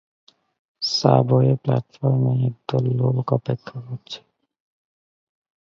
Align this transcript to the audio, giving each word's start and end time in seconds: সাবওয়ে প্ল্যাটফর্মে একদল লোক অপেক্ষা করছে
সাবওয়ে 0.81 1.51
প্ল্যাটফর্মে 1.63 2.33
একদল 2.47 2.83
লোক 2.99 3.27
অপেক্ষা 3.37 3.77
করছে 3.87 4.19